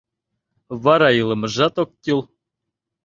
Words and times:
—Вара 0.83 1.09
илымыжат 1.19 1.75
ок 1.83 1.89
кӱл... 2.03 2.21